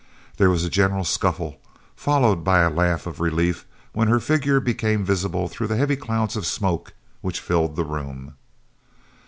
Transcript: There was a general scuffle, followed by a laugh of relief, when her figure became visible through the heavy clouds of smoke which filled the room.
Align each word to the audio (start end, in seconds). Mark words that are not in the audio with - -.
There 0.37 0.49
was 0.49 0.63
a 0.63 0.69
general 0.71 1.03
scuffle, 1.05 1.59
followed 1.95 2.43
by 2.43 2.61
a 2.61 2.71
laugh 2.71 3.05
of 3.05 3.19
relief, 3.19 3.67
when 3.93 4.07
her 4.07 4.19
figure 4.19 4.59
became 4.59 5.05
visible 5.05 5.47
through 5.47 5.67
the 5.67 5.77
heavy 5.77 5.95
clouds 5.95 6.35
of 6.35 6.47
smoke 6.47 6.95
which 7.21 7.39
filled 7.39 7.75
the 7.75 7.85
room. 7.85 8.33